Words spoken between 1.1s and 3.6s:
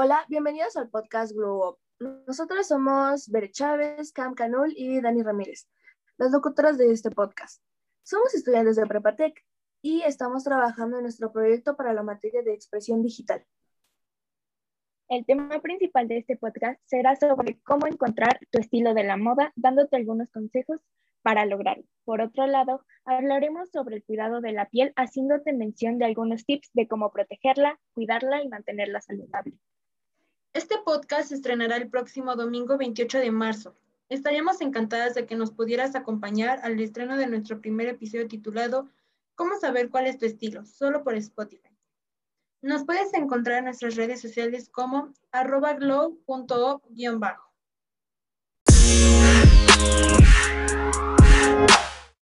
Glow Up. Nosotros somos Bere